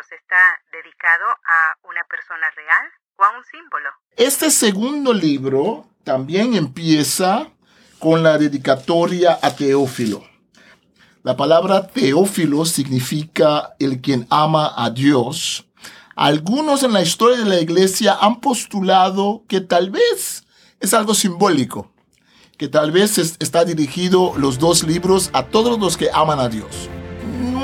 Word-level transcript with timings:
Está 0.00 0.60
dedicado 0.72 1.26
a 1.44 1.76
una 1.84 2.02
persona 2.08 2.50
real 2.56 2.90
o 3.16 3.24
a 3.24 3.36
un 3.36 3.44
símbolo. 3.44 3.90
Este 4.16 4.50
segundo 4.50 5.12
libro 5.12 5.90
también 6.04 6.54
empieza 6.54 7.50
con 7.98 8.22
la 8.22 8.38
dedicatoria 8.38 9.38
a 9.42 9.54
Teófilo. 9.54 10.24
La 11.22 11.36
palabra 11.36 11.86
Teófilo 11.86 12.64
significa 12.64 13.74
el 13.78 14.00
quien 14.00 14.26
ama 14.30 14.72
a 14.74 14.88
Dios. 14.88 15.68
Algunos 16.16 16.82
en 16.82 16.94
la 16.94 17.02
historia 17.02 17.36
de 17.36 17.44
la 17.44 17.60
iglesia 17.60 18.16
han 18.18 18.40
postulado 18.40 19.44
que 19.48 19.60
tal 19.60 19.90
vez 19.90 20.46
es 20.80 20.94
algo 20.94 21.14
simbólico, 21.14 21.92
que 22.56 22.68
tal 22.68 22.90
vez 22.90 23.18
está 23.18 23.66
dirigido 23.66 24.32
los 24.38 24.58
dos 24.58 24.82
libros 24.82 25.28
a 25.34 25.44
todos 25.44 25.78
los 25.78 25.98
que 25.98 26.08
aman 26.10 26.40
a 26.40 26.48
Dios. 26.48 26.88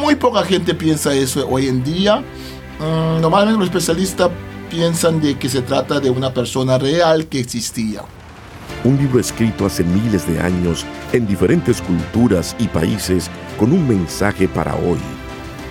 Muy 0.07 0.14
poca 0.14 0.45
gente 0.45 0.73
piensa 0.73 1.12
eso 1.12 1.48
hoy 1.48 1.66
en 1.66 1.82
día. 1.82 2.20
Mm, 2.79 3.21
normalmente 3.21 3.58
los 3.58 3.67
especialistas 3.67 4.30
piensan 4.71 5.21
de 5.21 5.36
que 5.36 5.49
se 5.49 5.63
trata 5.63 5.99
de 5.99 6.11
una 6.11 6.32
persona 6.32 6.79
real 6.79 7.26
que 7.26 7.40
existía 7.40 8.03
un 8.85 8.96
libro 8.99 9.18
escrito 9.18 9.66
hace 9.66 9.82
miles 9.82 10.25
de 10.29 10.39
años 10.39 10.86
en 11.13 11.27
diferentes 11.27 11.82
culturas 11.82 12.54
y 12.61 12.68
países 12.68 13.29
con 13.58 13.72
un 13.72 13.89
mensaje 13.89 14.46
para 14.46 14.77
hoy. 14.77 15.00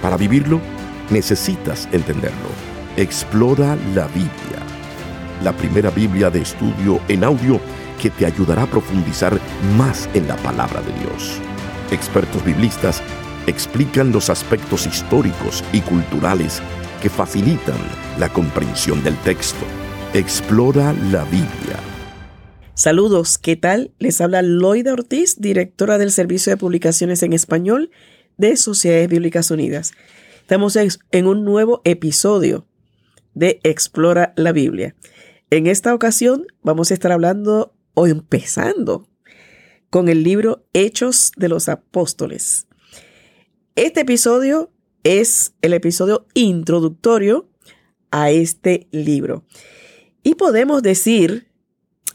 Para 0.01 0.17
vivirlo, 0.17 0.59
necesitas 1.09 1.87
entenderlo. 1.93 2.49
Explora 2.97 3.77
la 3.93 4.07
Biblia, 4.07 4.59
la 5.45 5.53
primera 5.53 5.91
Biblia 5.91 6.29
de 6.29 6.41
estudio 6.41 6.99
en 7.07 7.23
audio 7.23 7.61
que 8.01 8.09
te 8.09 8.25
ayudará 8.25 8.63
a 8.63 8.67
profundizar 8.67 9.39
más 9.77 10.09
en 10.13 10.27
la 10.27 10.35
palabra 10.35 10.81
de 10.81 10.91
Dios. 10.99 11.39
Expertos 11.89 12.43
biblistas 12.43 13.01
explican 13.47 14.11
los 14.11 14.29
aspectos 14.29 14.87
históricos 14.87 15.63
y 15.73 15.81
culturales 15.81 16.61
que 17.01 17.09
facilitan 17.09 17.77
la 18.19 18.29
comprensión 18.29 19.03
del 19.03 19.15
texto. 19.17 19.65
Explora 20.13 20.93
la 21.11 21.23
Biblia 21.25 21.77
Saludos, 22.77 23.37
¿qué 23.37 23.55
tal? 23.55 23.93
Les 23.99 24.19
habla 24.19 24.41
Loida 24.41 24.91
Ortiz, 24.91 25.39
directora 25.39 25.97
del 25.97 26.11
Servicio 26.11 26.51
de 26.51 26.57
Publicaciones 26.57 27.23
en 27.23 27.31
Español 27.31 27.89
de 28.35 28.57
Sociedades 28.57 29.07
Bíblicas 29.07 29.49
Unidas. 29.49 29.93
Estamos 30.41 30.77
en 30.77 31.25
un 31.25 31.45
nuevo 31.45 31.81
episodio 31.85 32.67
de 33.33 33.61
Explora 33.63 34.33
la 34.35 34.51
Biblia. 34.51 34.93
En 35.51 35.67
esta 35.67 35.95
ocasión 35.95 36.47
vamos 36.63 36.91
a 36.91 36.95
estar 36.95 37.13
hablando 37.13 37.73
o 37.93 38.07
empezando 38.07 39.07
con 39.89 40.09
el 40.09 40.23
libro 40.23 40.65
Hechos 40.73 41.31
de 41.37 41.47
los 41.47 41.69
Apóstoles. 41.69 42.64
Este 43.75 43.99
episodio 43.99 44.71
es 45.03 45.53
el 45.61 45.73
episodio 45.73 46.27
introductorio 46.33 47.49
a 48.09 48.31
este 48.31 48.87
libro. 48.91 49.43
Y 50.23 50.35
podemos 50.35 50.81
decir 50.81 51.47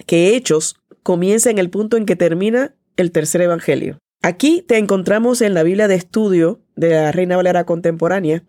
que 0.07 0.35
Hechos 0.35 0.77
comienza 1.03 1.51
en 1.51 1.59
el 1.59 1.69
punto 1.69 1.99
en 1.99 2.07
que 2.07 2.17
termina 2.17 2.75
el 2.97 3.13
tercer 3.13 3.43
evangelio. 3.43 3.99
Aquí 4.23 4.65
te 4.67 4.79
encontramos 4.79 5.43
en 5.43 5.53
la 5.53 5.63
Biblia 5.63 5.87
de 5.87 5.97
estudio 5.97 6.63
de 6.77 6.93
la 6.93 7.13
Reina 7.13 7.37
Valera 7.37 7.67
contemporánea, 7.67 8.43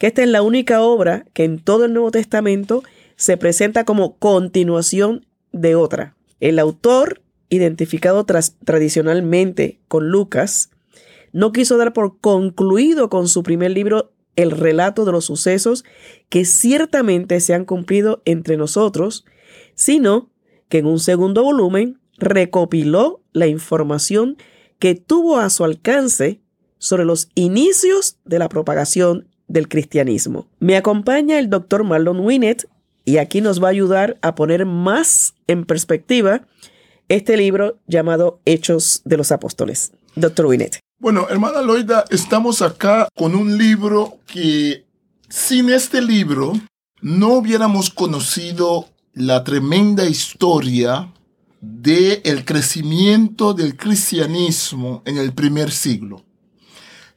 que 0.00 0.08
esta 0.08 0.24
es 0.24 0.28
la 0.28 0.42
única 0.42 0.82
obra 0.82 1.24
que 1.34 1.44
en 1.44 1.60
todo 1.60 1.84
el 1.84 1.92
Nuevo 1.92 2.10
Testamento 2.10 2.82
se 3.14 3.36
presenta 3.36 3.84
como 3.84 4.18
continuación 4.18 5.24
de 5.52 5.76
otra. 5.76 6.16
El 6.40 6.58
autor, 6.58 7.22
identificado 7.48 8.24
tradicionalmente 8.24 9.78
con 9.86 10.10
Lucas, 10.10 10.70
no 11.32 11.52
quiso 11.52 11.76
dar 11.76 11.92
por 11.92 12.20
concluido 12.20 13.08
con 13.08 13.28
su 13.28 13.42
primer 13.42 13.70
libro 13.70 14.12
el 14.36 14.50
relato 14.50 15.04
de 15.04 15.12
los 15.12 15.24
sucesos 15.24 15.84
que 16.28 16.44
ciertamente 16.44 17.40
se 17.40 17.54
han 17.54 17.64
cumplido 17.64 18.22
entre 18.24 18.56
nosotros, 18.56 19.24
sino 19.74 20.30
que 20.68 20.78
en 20.78 20.86
un 20.86 21.00
segundo 21.00 21.42
volumen 21.42 22.00
recopiló 22.18 23.22
la 23.32 23.46
información 23.46 24.36
que 24.78 24.94
tuvo 24.94 25.38
a 25.38 25.50
su 25.50 25.64
alcance 25.64 26.40
sobre 26.78 27.04
los 27.04 27.28
inicios 27.34 28.18
de 28.24 28.38
la 28.38 28.48
propagación 28.48 29.28
del 29.48 29.68
cristianismo. 29.68 30.48
Me 30.58 30.76
acompaña 30.76 31.38
el 31.38 31.48
doctor 31.48 31.84
Marlon 31.84 32.20
Winnet 32.20 32.68
y 33.04 33.18
aquí 33.18 33.40
nos 33.40 33.62
va 33.62 33.68
a 33.68 33.70
ayudar 33.70 34.18
a 34.20 34.34
poner 34.34 34.66
más 34.66 35.34
en 35.46 35.64
perspectiva 35.64 36.46
este 37.08 37.36
libro 37.36 37.78
llamado 37.86 38.40
Hechos 38.44 39.02
de 39.04 39.16
los 39.16 39.30
Apóstoles. 39.30 39.92
Doctor 40.16 40.46
Winnet. 40.46 40.85
Bueno, 40.98 41.26
hermana 41.28 41.60
Loida, 41.60 42.06
estamos 42.08 42.62
acá 42.62 43.06
con 43.14 43.34
un 43.34 43.58
libro 43.58 44.16
que 44.26 44.86
sin 45.28 45.68
este 45.68 46.00
libro 46.00 46.54
no 47.02 47.34
hubiéramos 47.34 47.90
conocido 47.90 48.88
la 49.12 49.44
tremenda 49.44 50.06
historia 50.06 51.12
del 51.60 52.22
el 52.24 52.46
crecimiento 52.46 53.52
del 53.52 53.76
cristianismo 53.76 55.02
en 55.04 55.18
el 55.18 55.34
primer 55.34 55.70
siglo. 55.70 56.24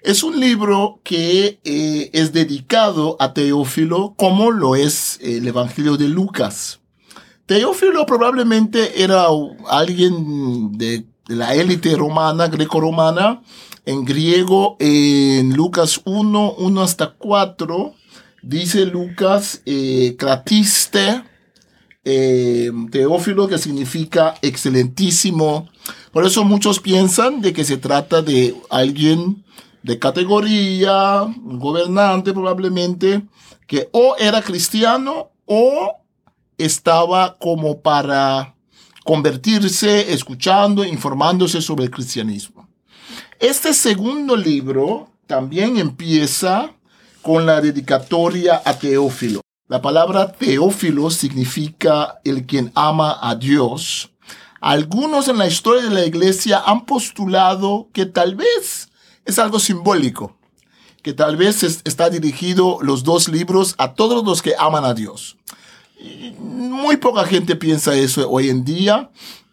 Es 0.01 0.23
un 0.23 0.41
libro 0.41 0.99
que 1.05 1.61
eh, 1.63 2.09
es 2.11 2.33
dedicado 2.33 3.15
a 3.17 3.33
Teófilo 3.33 4.13
como 4.17 4.51
lo 4.51 4.75
es 4.75 5.17
el 5.21 5.47
Evangelio 5.47 5.95
de 5.95 6.09
Lucas. 6.09 6.81
Teófilo 7.45 8.05
probablemente 8.05 9.01
era 9.01 9.27
alguien 9.69 10.77
de, 10.77 11.05
la 11.29 11.55
élite 11.55 11.95
romana, 11.95 12.47
greco-romana. 12.47 13.41
En 13.85 14.05
griego, 14.05 14.75
en 14.79 15.55
Lucas 15.55 16.01
1, 16.05 16.53
1 16.57 16.81
hasta 16.81 17.13
4, 17.13 17.95
dice 18.43 18.85
Lucas, 18.85 19.61
eh, 19.65 20.15
cratiste, 20.17 21.23
eh, 22.03 22.71
Teófilo, 22.91 23.47
que 23.47 23.57
significa 23.57 24.35
excelentísimo. 24.41 25.69
Por 26.11 26.25
eso 26.25 26.43
muchos 26.43 26.79
piensan 26.79 27.41
de 27.41 27.53
que 27.53 27.63
se 27.63 27.77
trata 27.77 28.21
de 28.21 28.55
alguien 28.69 29.43
de 29.81 29.97
categoría, 29.97 31.23
un 31.23 31.59
gobernante 31.59 32.33
probablemente, 32.33 33.23
que 33.65 33.89
o 33.91 34.15
era 34.19 34.41
cristiano 34.41 35.31
o 35.45 35.95
estaba 36.57 37.37
como 37.39 37.81
para 37.81 38.55
convertirse, 39.03 40.13
escuchando, 40.13 40.83
informándose 40.83 41.61
sobre 41.61 41.85
el 41.85 41.91
cristianismo. 41.91 42.67
Este 43.39 43.73
segundo 43.73 44.35
libro 44.35 45.09
también 45.27 45.77
empieza 45.77 46.71
con 47.21 47.45
la 47.45 47.61
dedicatoria 47.61 48.61
a 48.65 48.73
Teófilo. 48.77 49.41
La 49.69 49.83
palabra 49.83 50.31
teófilo 50.31 51.11
significa 51.11 52.19
el 52.23 52.47
quien 52.47 52.71
ama 52.73 53.19
a 53.21 53.35
Dios. 53.35 54.09
Algunos 54.61 55.27
en 55.27 55.37
la 55.37 55.45
historia 55.45 55.83
de 55.83 55.93
la 55.93 56.05
iglesia 56.05 56.63
han 56.65 56.87
postulado 56.87 57.87
que 57.93 58.07
tal 58.07 58.35
vez 58.35 58.89
es 59.25 59.37
algo 59.37 59.59
simbólico, 59.59 60.35
que 61.03 61.13
tal 61.13 61.37
vez 61.37 61.61
está 61.61 62.09
dirigido 62.09 62.79
los 62.81 63.03
dos 63.03 63.29
libros 63.29 63.75
a 63.77 63.93
todos 63.93 64.25
los 64.25 64.41
que 64.41 64.55
aman 64.57 64.85
a 64.85 64.95
Dios. 64.95 65.37
Muy 66.39 66.97
poca 66.97 67.25
gente 67.25 67.55
piensa 67.55 67.95
eso 67.95 68.29
hoy 68.29 68.49
en 68.49 68.63
día. 68.63 69.09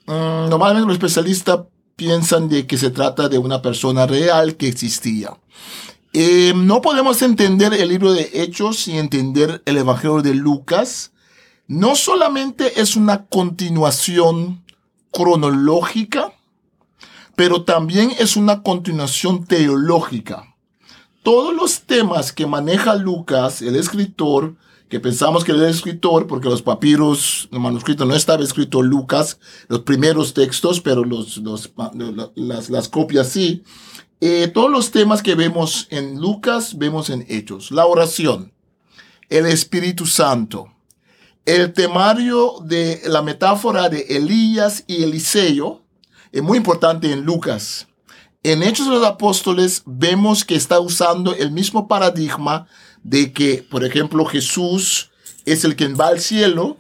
Mm, 0.07 0.49
normalmente 0.49 0.87
los 0.87 0.95
especialistas 0.95 1.61
piensan 1.97 2.49
de 2.49 2.67
que 2.67 2.77
se 2.77 2.91
trata 2.91 3.29
de 3.29 3.39
una 3.39 3.63
persona 3.63 4.07
real 4.07 4.57
que 4.57 4.69
existía. 4.69 5.37
Eh, 6.13 6.53
no 6.55 6.81
podemos 6.81 7.21
entender 7.23 7.75
el 7.75 7.89
libro 7.89 8.13
de 8.13 8.31
Hechos 8.33 8.79
sin 8.79 8.97
entender 8.97 9.63
el 9.67 9.77
Evangelio 9.79 10.23
de 10.23 10.35
Lucas. 10.35 11.13
No 11.67 11.97
solamente 11.97 12.81
es 12.81 12.97
una 12.97 13.27
continuación 13.27 14.63
cronológica, 15.11 16.33
pero 17.35 17.65
también 17.65 18.13
es 18.19 18.37
una 18.37 18.63
continuación 18.63 19.45
teológica. 19.45 20.55
Todos 21.23 21.55
los 21.55 21.83
temas 21.83 22.33
que 22.33 22.47
maneja 22.47 22.95
Lucas, 22.95 23.61
el 23.61 23.77
escritor, 23.77 24.55
que 24.89 25.01
pensamos 25.01 25.45
que 25.45 25.53
él 25.53 25.63
es 25.65 25.77
escritor, 25.77 26.27
porque 26.27 26.49
los 26.49 26.63
papiros, 26.63 27.49
los 27.51 27.61
manuscritos 27.61 28.07
no 28.07 28.15
estaba 28.15 28.45
escrito 28.45 28.83
Lucas, 28.83 29.39
los 29.69 29.81
primeros 29.81 30.33
textos, 30.33 30.81
pero 30.81 31.05
los, 31.05 31.43
las, 32.35 32.71
las 32.71 32.89
copias 32.89 33.29
sí. 33.29 33.65
Eh, 34.21 34.49
todos 34.49 34.71
los 34.71 34.93
temas 34.93 35.23
que 35.23 35.35
vemos 35.35 35.89
en 35.91 36.21
Lucas, 36.21 36.79
vemos 36.79 37.11
en 37.11 37.27
Hechos. 37.29 37.71
La 37.71 37.87
oración, 37.87 38.53
el 39.29 39.47
Espíritu 39.47 40.07
Santo, 40.07 40.73
el 41.45 41.73
temario 41.73 42.55
de 42.65 43.03
la 43.07 43.23
metáfora 43.23 43.89
de 43.89 44.03
Elías 44.09 44.85
y 44.87 45.03
Eliseo, 45.03 45.83
es 46.33 46.43
muy 46.43 46.59
importante 46.59 47.13
en 47.13 47.23
Lucas. 47.23 47.89
En 48.43 48.63
Hechos 48.63 48.87
de 48.87 48.93
los 48.95 49.05
Apóstoles 49.05 49.83
vemos 49.87 50.45
que 50.45 50.55
está 50.55 50.79
usando 50.79 51.35
el 51.35 51.51
mismo 51.51 51.89
paradigma 51.89 52.69
de 53.07 53.33
que, 53.33 53.65
por 53.71 53.85
ejemplo, 53.85 54.25
Jesús 54.25 55.13
es 55.45 55.65
el 55.65 55.77
que 55.77 55.87
va 55.89 56.09
al 56.09 56.19
cielo 56.19 56.77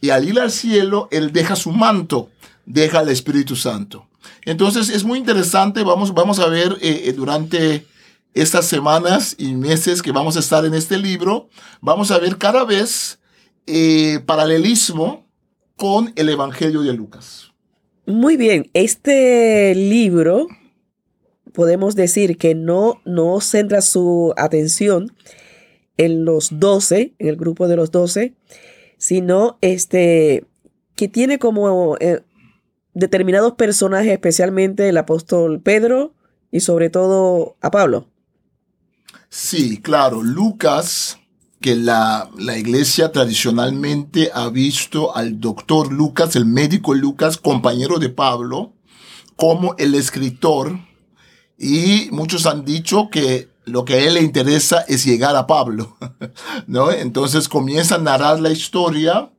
y 0.00 0.10
al 0.10 0.28
ir 0.28 0.38
al 0.38 0.52
cielo, 0.52 1.08
él 1.10 1.32
deja 1.32 1.56
su 1.56 1.72
manto, 1.72 2.30
deja 2.66 3.00
el 3.00 3.08
Espíritu 3.08 3.56
Santo. 3.56 4.06
Entonces 4.44 4.90
es 4.90 5.02
muy 5.02 5.18
interesante, 5.18 5.82
vamos, 5.82 6.14
vamos 6.14 6.38
a 6.38 6.46
ver 6.46 6.76
eh, 6.80 7.02
eh, 7.06 7.12
durante 7.12 7.84
estas 8.32 8.66
semanas 8.66 9.34
y 9.38 9.54
meses 9.54 10.02
que 10.02 10.12
vamos 10.12 10.36
a 10.36 10.40
estar 10.40 10.64
en 10.64 10.74
este 10.74 10.98
libro, 10.98 11.48
vamos 11.80 12.12
a 12.12 12.18
ver 12.20 12.38
cada 12.38 12.64
vez 12.64 13.18
eh, 13.66 14.20
paralelismo 14.24 15.26
con 15.74 16.12
el 16.14 16.28
Evangelio 16.28 16.82
de 16.82 16.92
Lucas. 16.92 17.50
Muy 18.06 18.36
bien, 18.36 18.70
este 18.72 19.74
libro 19.74 20.46
podemos 21.52 21.96
decir 21.96 22.38
que 22.38 22.54
no, 22.54 23.00
no 23.04 23.40
centra 23.40 23.80
su 23.80 24.32
atención 24.36 25.12
en 25.96 26.24
los 26.24 26.58
doce, 26.58 27.14
en 27.18 27.28
el 27.28 27.36
grupo 27.36 27.68
de 27.68 27.76
los 27.76 27.90
doce, 27.90 28.34
sino 28.98 29.58
este, 29.60 30.44
que 30.94 31.08
tiene 31.08 31.38
como 31.38 31.96
eh, 32.00 32.22
determinados 32.94 33.54
personajes, 33.54 34.12
especialmente 34.12 34.88
el 34.88 34.96
apóstol 34.96 35.60
Pedro 35.60 36.14
y 36.50 36.60
sobre 36.60 36.90
todo 36.90 37.56
a 37.60 37.70
Pablo. 37.70 38.08
Sí, 39.28 39.80
claro, 39.82 40.22
Lucas, 40.22 41.18
que 41.60 41.76
la, 41.76 42.30
la 42.38 42.56
iglesia 42.56 43.12
tradicionalmente 43.12 44.30
ha 44.32 44.48
visto 44.48 45.14
al 45.14 45.40
doctor 45.40 45.92
Lucas, 45.92 46.36
el 46.36 46.46
médico 46.46 46.94
Lucas, 46.94 47.36
compañero 47.36 47.98
de 47.98 48.08
Pablo, 48.08 48.72
como 49.36 49.74
el 49.76 49.94
escritor, 49.94 50.78
y 51.58 52.08
muchos 52.12 52.46
han 52.46 52.64
dicho 52.64 53.08
que 53.10 53.48
lo 53.66 53.84
que 53.84 53.94
a 53.94 53.98
él 53.98 54.14
le 54.14 54.22
interesa 54.22 54.84
es 54.88 55.04
llegar 55.04 55.36
a 55.36 55.46
Pablo, 55.46 55.96
¿no? 56.66 56.90
Entonces 56.90 57.48
comienza 57.48 57.96
a 57.96 57.98
narrar 57.98 58.40
la 58.40 58.50
historia, 58.50 59.30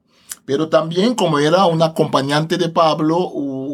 pero 0.45 0.69
también 0.69 1.15
como 1.15 1.39
era 1.39 1.65
un 1.65 1.81
acompañante 1.81 2.57
de 2.57 2.69
Pablo, 2.69 3.31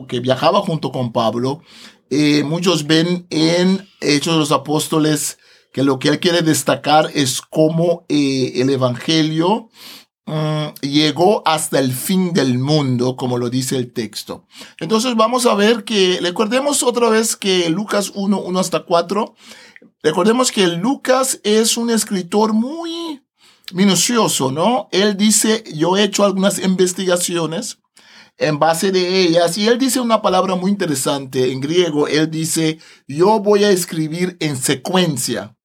que 0.08 0.20
viajaba 0.20 0.62
junto 0.62 0.92
con 0.92 1.12
Pablo, 1.12 1.62
eh, 2.10 2.44
muchos 2.44 2.86
ven 2.86 3.26
en 3.32 3.88
Hechos 4.00 4.34
de 4.34 4.40
los 4.40 4.52
Apóstoles 4.52 5.40
que 5.74 5.84
lo 5.84 5.98
que 5.98 6.10
él 6.10 6.20
quiere 6.20 6.44
destacar 6.44 7.10
es 7.16 7.42
cómo 7.42 8.06
eh, 8.08 8.54
el 8.58 8.70
Evangelio 8.70 9.70
mm, 10.28 10.68
llegó 10.82 11.42
hasta 11.48 11.80
el 11.80 11.92
fin 11.92 12.32
del 12.32 12.60
mundo, 12.60 13.16
como 13.16 13.40
lo 13.40 13.50
dice 13.50 13.76
el 13.76 13.92
texto. 13.92 14.46
Entonces 14.80 15.16
vamos 15.16 15.48
a 15.48 15.56
ver 15.56 15.84
que, 15.84 16.20
recordemos 16.22 16.84
otra 16.84 17.10
vez 17.10 17.36
que 17.36 17.72
Lucas 17.72 18.12
1, 18.14 18.40
1 18.40 18.60
hasta 18.60 18.82
4, 18.82 19.34
recordemos 20.04 20.52
que 20.52 20.68
Lucas 20.68 21.40
es 21.44 21.78
un 21.78 21.90
escritor 21.90 22.54
muy 22.54 23.24
minucioso, 23.72 24.52
¿no? 24.52 24.90
Él 24.92 25.18
dice, 25.18 25.64
yo 25.74 25.98
he 25.98 26.04
hecho 26.04 26.24
algunas 26.24 26.60
investigaciones 26.60 27.80
en 28.38 28.60
base 28.60 28.92
de 28.92 29.22
ellas. 29.22 29.58
Y 29.58 29.68
él 29.68 29.78
dice 29.78 30.00
una 30.00 30.22
palabra 30.22 30.56
muy 30.56 30.72
interesante 30.72 31.52
en 31.52 31.60
griego. 31.60 32.08
Él 32.08 32.30
dice, 32.30 32.80
yo 33.08 33.40
voy 33.40 33.64
a 33.64 33.72
escribir 33.72 34.38
en 34.40 34.58
secuencia. 34.58 35.56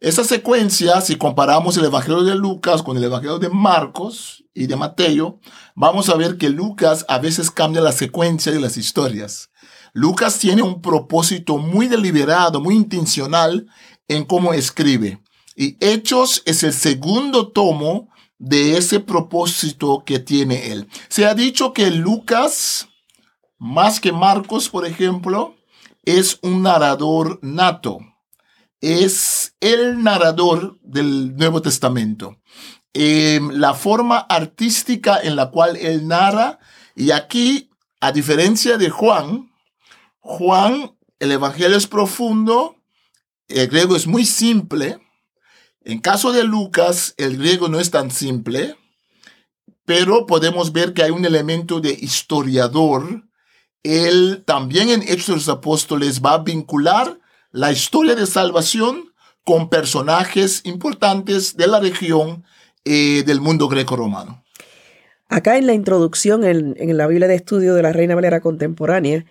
Esa 0.00 0.22
secuencia, 0.22 1.00
si 1.00 1.16
comparamos 1.16 1.76
el 1.76 1.86
Evangelio 1.86 2.22
de 2.22 2.36
Lucas 2.36 2.82
con 2.84 2.96
el 2.96 3.04
Evangelio 3.04 3.40
de 3.40 3.48
Marcos 3.48 4.44
y 4.54 4.68
de 4.68 4.76
Mateo, 4.76 5.40
vamos 5.74 6.08
a 6.08 6.14
ver 6.14 6.38
que 6.38 6.50
Lucas 6.50 7.04
a 7.08 7.18
veces 7.18 7.50
cambia 7.50 7.80
la 7.80 7.90
secuencia 7.90 8.52
de 8.52 8.60
las 8.60 8.76
historias. 8.76 9.50
Lucas 9.92 10.38
tiene 10.38 10.62
un 10.62 10.80
propósito 10.80 11.58
muy 11.58 11.88
deliberado, 11.88 12.60
muy 12.60 12.74
intencional 12.74 13.66
en 14.08 14.24
cómo 14.24 14.52
escribe. 14.52 15.20
Y 15.56 15.76
Hechos 15.80 16.42
es 16.46 16.62
el 16.62 16.72
segundo 16.72 17.48
tomo 17.48 18.08
de 18.38 18.76
ese 18.76 19.00
propósito 19.00 20.04
que 20.06 20.18
tiene 20.20 20.70
él. 20.70 20.88
Se 21.08 21.26
ha 21.26 21.34
dicho 21.34 21.72
que 21.72 21.90
Lucas, 21.90 22.88
más 23.58 24.00
que 24.00 24.12
Marcos, 24.12 24.68
por 24.68 24.86
ejemplo, 24.86 25.56
es 26.04 26.38
un 26.42 26.62
narrador 26.62 27.38
nato. 27.42 27.98
Es 28.80 29.56
el 29.60 30.02
narrador 30.02 30.78
del 30.82 31.36
Nuevo 31.36 31.60
Testamento. 31.60 32.38
Em, 32.94 33.50
la 33.50 33.74
forma 33.74 34.18
artística 34.18 35.20
en 35.20 35.36
la 35.36 35.50
cual 35.50 35.76
él 35.76 36.06
narra, 36.06 36.58
y 36.94 37.10
aquí, 37.10 37.70
a 38.00 38.12
diferencia 38.12 38.78
de 38.78 38.90
Juan, 38.90 39.47
Juan, 40.20 40.96
el 41.18 41.32
Evangelio 41.32 41.76
es 41.76 41.86
profundo, 41.86 42.76
el 43.48 43.68
griego 43.68 43.96
es 43.96 44.06
muy 44.06 44.24
simple, 44.24 44.98
en 45.88 46.00
caso 46.00 46.32
de 46.32 46.44
Lucas, 46.44 47.14
el 47.16 47.38
griego 47.38 47.68
no 47.68 47.80
es 47.80 47.90
tan 47.90 48.10
simple, 48.10 48.76
pero 49.86 50.26
podemos 50.26 50.72
ver 50.74 50.92
que 50.92 51.02
hay 51.02 51.10
un 51.10 51.24
elemento 51.24 51.80
de 51.80 51.96
historiador. 51.98 53.24
Él 53.82 54.42
también 54.44 54.90
en 54.90 55.02
Hechos 55.02 55.26
de 55.26 55.34
los 55.36 55.48
Apóstoles 55.48 56.20
va 56.20 56.34
a 56.34 56.42
vincular 56.42 57.18
la 57.52 57.72
historia 57.72 58.14
de 58.14 58.26
salvación 58.26 59.14
con 59.44 59.70
personajes 59.70 60.60
importantes 60.64 61.56
de 61.56 61.68
la 61.68 61.80
región 61.80 62.44
eh, 62.84 63.22
del 63.24 63.40
mundo 63.40 63.66
greco-romano. 63.66 64.44
Acá 65.30 65.56
en 65.56 65.66
la 65.66 65.72
introducción 65.72 66.44
en, 66.44 66.74
en 66.76 66.98
la 66.98 67.06
Biblia 67.06 67.28
de 67.28 67.36
Estudio 67.36 67.74
de 67.74 67.82
la 67.82 67.94
Reina 67.94 68.14
Valera 68.14 68.40
Contemporánea, 68.40 69.24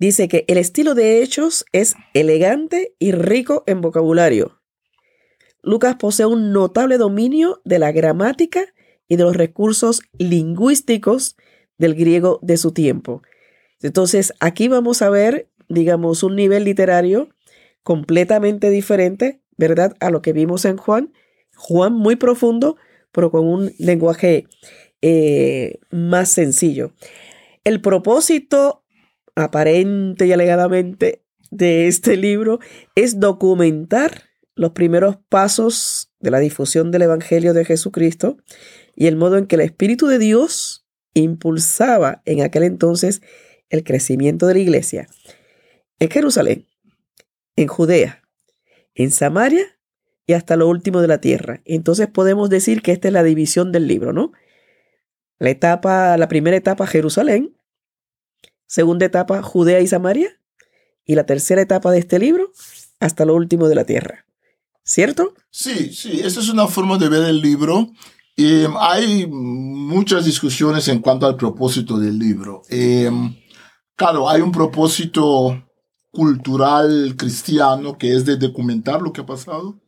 dice 0.00 0.26
que 0.26 0.44
el 0.48 0.58
estilo 0.58 0.96
de 0.96 1.22
Hechos 1.22 1.64
es 1.72 1.94
elegante 2.14 2.96
y 2.98 3.12
rico 3.12 3.62
en 3.66 3.80
vocabulario 3.80 4.60
Lucas 5.62 5.96
posee 5.96 6.26
un 6.26 6.52
notable 6.52 6.98
dominio 6.98 7.60
de 7.64 7.78
la 7.78 7.92
gramática 7.92 8.64
y 9.08 9.16
de 9.16 9.24
los 9.24 9.36
recursos 9.36 10.02
lingüísticos 10.18 11.36
del 11.78 11.94
griego 11.94 12.38
de 12.42 12.56
su 12.56 12.72
tiempo. 12.72 13.22
Entonces, 13.82 14.32
aquí 14.40 14.68
vamos 14.68 15.02
a 15.02 15.10
ver, 15.10 15.48
digamos, 15.68 16.22
un 16.22 16.36
nivel 16.36 16.64
literario 16.64 17.28
completamente 17.82 18.70
diferente, 18.70 19.40
¿verdad? 19.56 19.96
A 20.00 20.10
lo 20.10 20.22
que 20.22 20.32
vimos 20.32 20.64
en 20.64 20.76
Juan. 20.76 21.12
Juan 21.56 21.92
muy 21.92 22.16
profundo, 22.16 22.76
pero 23.12 23.30
con 23.30 23.46
un 23.46 23.72
lenguaje 23.78 24.46
eh, 25.02 25.78
más 25.90 26.30
sencillo. 26.30 26.92
El 27.64 27.80
propósito 27.80 28.79
aparente 29.34 30.26
y 30.26 30.32
alegadamente 30.32 31.24
de 31.50 31.88
este 31.88 32.16
libro 32.16 32.60
es 32.94 33.20
documentar 33.20 34.22
los 34.54 34.72
primeros 34.72 35.16
pasos 35.28 36.12
de 36.20 36.30
la 36.30 36.38
difusión 36.38 36.90
del 36.90 37.02
Evangelio 37.02 37.54
de 37.54 37.64
Jesucristo 37.64 38.36
y 38.94 39.06
el 39.06 39.16
modo 39.16 39.38
en 39.38 39.46
que 39.46 39.56
el 39.56 39.62
Espíritu 39.62 40.06
de 40.06 40.18
Dios 40.18 40.86
impulsaba 41.14 42.22
en 42.24 42.42
aquel 42.42 42.62
entonces 42.62 43.22
el 43.68 43.84
crecimiento 43.84 44.46
de 44.46 44.54
la 44.54 44.60
iglesia 44.60 45.08
en 45.98 46.10
Jerusalén, 46.10 46.66
en 47.56 47.68
Judea, 47.68 48.22
en 48.94 49.10
Samaria 49.10 49.78
y 50.26 50.32
hasta 50.32 50.56
lo 50.56 50.68
último 50.68 51.00
de 51.00 51.08
la 51.08 51.20
tierra. 51.20 51.60
Entonces 51.64 52.08
podemos 52.08 52.50
decir 52.50 52.82
que 52.82 52.92
esta 52.92 53.08
es 53.08 53.14
la 53.14 53.22
división 53.22 53.70
del 53.70 53.86
libro, 53.86 54.12
¿no? 54.12 54.32
La 55.38 55.50
etapa, 55.50 56.16
la 56.16 56.28
primera 56.28 56.56
etapa 56.56 56.86
Jerusalén, 56.86 57.56
segunda 58.70 59.04
etapa 59.04 59.42
Judea 59.42 59.80
y 59.80 59.86
Samaria 59.86 60.30
y 61.04 61.16
la 61.16 61.26
tercera 61.26 61.60
etapa 61.60 61.90
de 61.90 61.98
este 61.98 62.18
libro 62.18 62.52
hasta 63.00 63.24
lo 63.24 63.34
último 63.34 63.68
de 63.68 63.74
la 63.74 63.84
tierra. 63.84 64.24
¿cierto? 64.90 65.34
Sí, 65.50 65.92
sí, 65.92 66.20
esa 66.20 66.40
es 66.40 66.48
una 66.48 66.66
forma 66.66 66.98
de 66.98 67.08
ver 67.08 67.24
el 67.24 67.40
libro. 67.40 67.90
y 68.36 68.64
hay 68.78 69.26
muchas 69.26 70.24
discusiones 70.24 70.88
en 70.88 71.00
cuanto 71.00 71.26
al 71.26 71.36
propósito 71.36 71.98
del 71.98 72.18
libro. 72.18 72.62
Em, 72.70 73.36
claro, 73.94 74.30
hay 74.30 74.40
un 74.40 74.50
propósito 74.50 75.62
cultural 76.10 77.14
cristiano 77.18 77.98
que 77.98 78.14
es 78.14 78.24
de 78.24 78.36
documentar 78.36 79.02
lo 79.02 79.12
que 79.12 79.20
ha 79.20 79.26
pasado. 79.26 79.78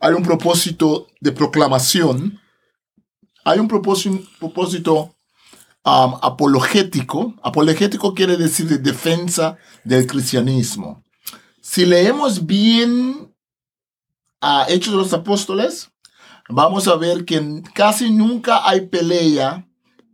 Hay 0.00 0.14
un 0.14 0.24
propósito 0.24 1.06
de 1.20 1.30
proclamación. 1.30 2.40
Hay 3.44 3.60
un 3.60 3.68
propósito, 3.68 4.18
propósito 4.40 5.14
apologético. 5.84 7.34
Apologético 7.42 8.14
quiere 8.14 8.36
decir 8.36 8.66
de 8.68 8.78
defensa 8.78 9.58
del 9.84 10.06
cristianismo. 10.06 11.02
Si 11.60 11.86
leemos 11.86 12.46
bien 12.46 13.34
a 14.40 14.66
Hechos 14.68 14.92
de 14.92 14.98
los 14.98 15.12
Apóstoles, 15.12 15.90
vamos 16.48 16.88
a 16.88 16.96
ver 16.96 17.24
que 17.24 17.62
casi 17.74 18.10
nunca 18.10 18.68
hay 18.68 18.86
pelea 18.86 19.68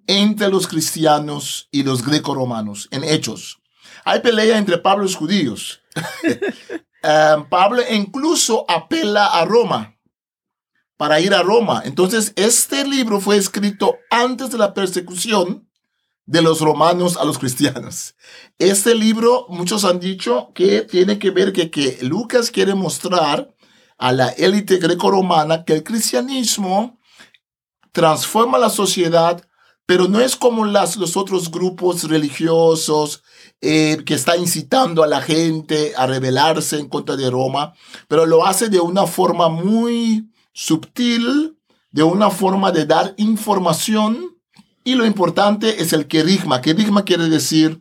entre 0.06 0.48
los 0.48 0.66
cristianos 0.66 1.68
y 1.70 1.82
los 1.82 2.04
greco-romanos 2.04 2.88
en 2.90 3.04
Hechos. 3.04 3.58
Hay 4.04 4.20
pelea 4.20 4.58
entre 4.58 4.78
Pablo 4.78 5.04
y 5.04 5.06
los 5.06 5.16
judíos. 5.16 5.80
Em, 7.00 7.48
Pablo 7.48 7.80
incluso 7.92 8.64
apela 8.68 9.26
a 9.26 9.44
Roma 9.44 9.97
para 10.98 11.20
ir 11.20 11.32
a 11.32 11.42
Roma. 11.42 11.80
Entonces, 11.86 12.34
este 12.36 12.86
libro 12.86 13.20
fue 13.20 13.38
escrito 13.38 13.96
antes 14.10 14.50
de 14.50 14.58
la 14.58 14.74
persecución 14.74 15.66
de 16.26 16.42
los 16.42 16.60
romanos 16.60 17.16
a 17.16 17.24
los 17.24 17.38
cristianos. 17.38 18.14
Este 18.58 18.94
libro, 18.94 19.46
muchos 19.48 19.84
han 19.84 20.00
dicho 20.00 20.50
que 20.54 20.82
tiene 20.82 21.18
que 21.18 21.30
ver 21.30 21.54
que, 21.54 21.70
que 21.70 21.98
Lucas 22.02 22.50
quiere 22.50 22.74
mostrar 22.74 23.54
a 23.96 24.12
la 24.12 24.28
élite 24.30 24.76
greco-romana 24.76 25.64
que 25.64 25.72
el 25.72 25.84
cristianismo 25.84 26.98
transforma 27.92 28.58
la 28.58 28.68
sociedad, 28.68 29.42
pero 29.86 30.08
no 30.08 30.20
es 30.20 30.36
como 30.36 30.64
las, 30.66 30.96
los 30.96 31.16
otros 31.16 31.50
grupos 31.50 32.04
religiosos 32.04 33.22
eh, 33.60 33.98
que 34.04 34.14
está 34.14 34.36
incitando 34.36 35.02
a 35.02 35.06
la 35.06 35.22
gente 35.22 35.94
a 35.96 36.06
rebelarse 36.06 36.78
en 36.78 36.88
contra 36.88 37.16
de 37.16 37.30
Roma, 37.30 37.72
pero 38.08 38.26
lo 38.26 38.44
hace 38.44 38.68
de 38.68 38.80
una 38.80 39.06
forma 39.06 39.48
muy 39.48 40.28
sutil, 40.58 41.56
de 41.92 42.02
una 42.02 42.30
forma 42.30 42.72
de 42.72 42.84
dar 42.84 43.14
información 43.16 44.36
y 44.82 44.96
lo 44.96 45.06
importante 45.06 45.80
es 45.80 45.92
el 45.92 46.08
querigma. 46.08 46.60
Querigma 46.60 47.04
quiere 47.04 47.28
decir 47.28 47.80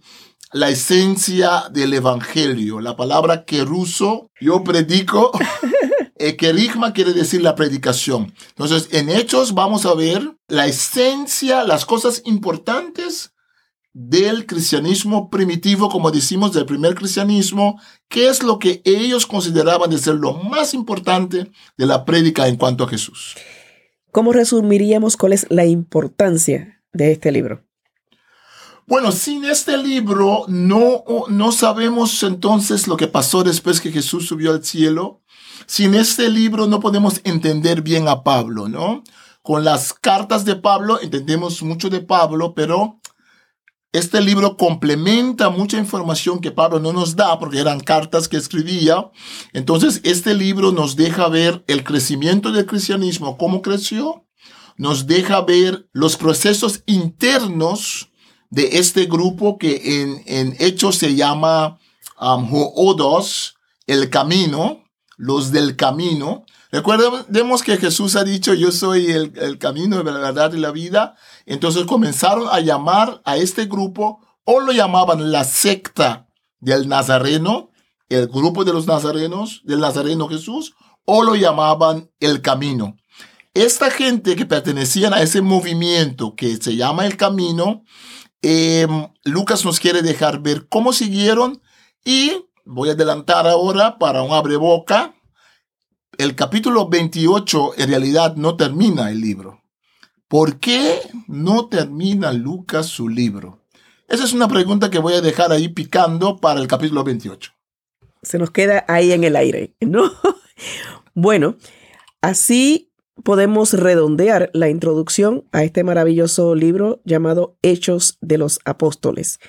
la 0.52 0.70
esencia 0.70 1.64
del 1.72 1.96
evangelio. 1.96 2.80
La 2.80 2.96
palabra 2.96 3.46
queruso, 3.46 4.30
yo 4.40 4.64
predico. 4.64 5.32
Eh, 6.20 6.36
querigma 6.36 6.94
quiere 6.94 7.14
decir 7.14 7.44
la 7.44 7.54
predicación. 7.54 8.34
Entonces, 8.50 8.88
en 8.92 9.08
Hechos 9.08 9.54
vamos 9.54 9.86
a 9.86 9.94
ver 9.94 10.36
la 10.48 10.66
esencia, 10.66 11.64
las 11.64 11.86
cosas 11.86 12.24
importantes 12.26 13.36
del 14.00 14.46
cristianismo 14.46 15.32
primitivo, 15.32 15.90
como 15.90 16.12
decimos, 16.12 16.54
del 16.54 16.68
primer 16.68 16.94
cristianismo, 16.94 17.82
qué 18.08 18.30
es 18.30 18.44
lo 18.44 18.60
que 18.60 18.84
ellos 18.86 19.26
consideraban 19.26 19.90
de 19.90 19.98
ser 19.98 20.14
lo 20.14 20.34
más 20.34 20.76
importante 20.76 21.50
de 21.78 21.86
la 21.88 22.06
prédica 22.06 22.48
en 22.48 22.58
cuanto 22.58 22.84
a 22.84 22.90
Jesús. 22.90 23.36
¿Cómo 24.12 24.34
resumiríamos 24.34 25.18
cuál 25.18 25.34
es 25.34 25.48
la 25.50 25.66
importancia 25.66 26.80
de 26.94 27.12
este 27.12 27.32
libro? 27.32 27.64
Bueno, 28.86 29.12
sin 29.12 29.44
este 29.46 29.78
libro 29.78 30.46
no, 30.48 31.04
no 31.28 31.52
sabemos 31.52 32.22
entonces 32.22 32.88
lo 32.88 32.98
que 32.98 33.08
pasó 33.08 33.44
después 33.44 33.82
que 33.82 33.92
Jesús 33.92 34.28
subió 34.28 34.52
al 34.52 34.64
cielo. 34.64 35.24
Sin 35.66 35.96
este 35.96 36.30
libro 36.30 36.68
no 36.68 36.80
podemos 36.80 37.20
entender 37.24 37.82
bien 37.82 38.08
a 38.08 38.22
Pablo, 38.22 38.70
¿no? 38.70 39.04
Con 39.42 39.64
las 39.64 39.92
cartas 39.92 40.46
de 40.46 40.56
Pablo 40.56 41.02
entendemos 41.02 41.64
mucho 41.64 41.90
de 41.90 42.02
Pablo, 42.02 42.54
pero 42.54 43.00
este 43.94 44.22
libro 44.22 44.58
complementa 44.58 45.50
mucha 45.50 45.78
información 45.78 46.40
que 46.40 46.52
Pablo 46.52 46.80
no 46.80 46.94
nos 46.94 47.16
da 47.16 47.40
porque 47.40 47.60
eran 47.60 47.80
cartas 47.80 48.28
que 48.28 48.38
escribía. 48.38 49.10
Entonces, 49.54 50.02
este 50.04 50.34
libro 50.34 50.72
nos 50.72 50.96
deja 50.96 51.28
ver 51.30 51.64
el 51.68 51.84
crecimiento 51.84 52.52
del 52.52 52.66
cristianismo, 52.66 53.38
cómo 53.38 53.62
creció, 53.62 54.26
nos 54.78 55.08
deja 55.08 55.42
ver 55.42 55.90
los 55.94 56.18
procesos 56.18 56.84
internos 56.86 58.10
de 58.50 58.78
este 58.78 59.06
grupo 59.06 59.58
que 59.58 60.02
en, 60.02 60.24
en 60.26 60.56
Hechos 60.60 60.98
se 60.98 61.16
llama 61.16 61.80
um, 62.20 62.48
el 63.88 64.10
camino, 64.10 64.84
los 65.18 65.52
del 65.52 65.76
camino. 65.76 66.46
Recordemos 66.72 67.64
que 67.64 67.78
Jesús 67.78 68.16
ha 68.16 68.24
dicho, 68.24 68.54
yo 68.54 68.72
soy 68.72 69.12
el, 69.12 69.34
el 69.38 69.58
camino, 69.58 70.04
la 70.04 70.12
verdad 70.12 70.54
y 70.54 70.60
la 70.60 70.72
vida. 70.72 71.16
Entonces 71.46 71.86
comenzaron 71.86 72.48
a 72.52 72.60
llamar 72.60 73.22
a 73.26 73.38
este 73.38 73.66
grupo, 73.66 74.20
o 74.44 74.60
lo 74.60 74.72
llamaban 74.72 75.32
la 75.32 75.44
secta 75.44 76.28
del 76.60 76.88
Nazareno, 76.88 77.70
el 78.10 78.28
grupo 78.28 78.64
de 78.64 78.74
los 78.74 78.88
nazarenos, 78.88 79.62
del 79.64 79.80
Nazareno 79.80 80.28
Jesús, 80.28 80.76
o 81.06 81.24
lo 81.24 81.36
llamaban 81.36 82.12
el 82.20 82.42
camino. 82.42 82.98
Esta 83.54 83.90
gente 83.90 84.36
que 84.36 84.46
pertenecían 84.46 85.14
a 85.14 85.22
ese 85.22 85.42
movimiento 85.42 86.36
que 86.36 86.58
se 86.58 86.76
llama 86.76 87.06
el 87.06 87.18
camino, 87.18 87.84
Em, 88.42 89.08
Lucas 89.24 89.66
nos 89.66 89.80
quiere 89.80 90.02
dejar 90.02 90.40
ver 90.40 90.68
cómo 90.68 90.94
siguieron 90.94 91.62
y 92.06 92.46
voy 92.66 92.90
a 92.90 92.92
adelantar 92.94 93.48
ahora 93.48 93.98
para 93.98 94.22
un 94.22 94.32
abreboca. 94.32 95.16
El 96.18 96.34
capítulo 96.34 96.90
28 96.90 97.74
en 97.78 97.90
realidad 97.90 98.36
no 98.38 98.58
termina 98.58 99.12
el 99.12 99.22
libro. 99.22 99.62
¿Por 100.28 100.60
qué 100.60 101.00
no 101.28 101.68
termina 101.68 102.34
Lucas 102.34 102.88
su 102.88 103.08
libro? 103.08 103.62
Esa 104.08 104.24
es 104.24 104.34
una 104.34 104.48
pregunta 104.48 104.90
que 104.90 104.98
voy 104.98 105.14
a 105.14 105.22
dejar 105.22 105.52
ahí 105.52 105.68
picando 105.68 106.38
para 106.38 106.60
el 106.60 106.66
capítulo 106.66 107.04
28. 107.04 107.52
Se 108.24 108.40
nos 108.40 108.50
queda 108.50 108.84
ahí 108.88 109.12
en 109.12 109.26
el 109.26 109.36
aire, 109.36 109.76
¿no? 109.80 110.12
bueno, 111.14 111.58
así 112.22 112.92
podemos 113.24 113.74
redondear 113.74 114.50
la 114.54 114.70
introducción 114.70 115.46
a 115.52 115.64
este 115.64 115.84
maravilloso 115.84 116.56
libro 116.56 117.00
llamado 117.06 117.60
Hechos 117.62 118.18
de 118.22 118.40
los 118.40 118.60
Apóstoles. 118.66 119.40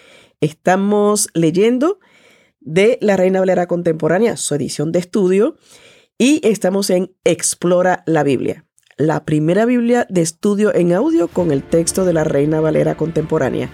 Estamos 0.42 1.28
leyendo 1.32 1.98
de 2.60 2.98
la 3.00 3.16
Reina 3.16 3.40
Valera 3.40 3.66
Contemporánea, 3.66 4.36
su 4.36 4.54
edición 4.54 4.92
de 4.92 4.98
estudio, 4.98 5.56
y 6.18 6.40
estamos 6.42 6.90
en 6.90 7.12
Explora 7.24 8.02
la 8.06 8.24
Biblia, 8.24 8.64
la 8.96 9.24
primera 9.24 9.64
Biblia 9.64 10.06
de 10.10 10.22
estudio 10.22 10.74
en 10.74 10.92
audio 10.92 11.28
con 11.28 11.52
el 11.52 11.62
texto 11.62 12.04
de 12.04 12.12
la 12.12 12.24
Reina 12.24 12.60
Valera 12.60 12.96
Contemporánea. 12.96 13.70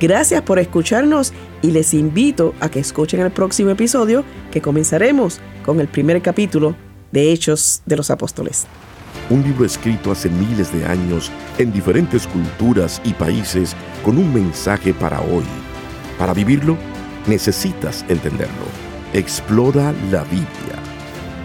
Gracias 0.00 0.42
por 0.42 0.58
escucharnos 0.58 1.32
y 1.62 1.70
les 1.70 1.94
invito 1.94 2.52
a 2.60 2.68
que 2.68 2.80
escuchen 2.80 3.20
el 3.20 3.30
próximo 3.30 3.70
episodio 3.70 4.24
que 4.50 4.60
comenzaremos 4.60 5.40
con 5.64 5.80
el 5.80 5.88
primer 5.88 6.20
capítulo 6.20 6.76
de 7.12 7.32
Hechos 7.32 7.82
de 7.86 7.96
los 7.96 8.10
Apóstoles 8.10 8.66
un 9.30 9.42
libro 9.42 9.64
escrito 9.64 10.12
hace 10.12 10.28
miles 10.28 10.72
de 10.72 10.84
años 10.86 11.30
en 11.58 11.72
diferentes 11.72 12.26
culturas 12.26 13.00
y 13.04 13.12
países 13.12 13.74
con 14.04 14.18
un 14.18 14.32
mensaje 14.32 14.92
para 14.92 15.20
hoy. 15.20 15.44
Para 16.18 16.34
vivirlo, 16.34 16.76
necesitas 17.26 18.04
entenderlo. 18.08 18.66
Explora 19.12 19.92
la 20.10 20.24
Biblia, 20.24 20.76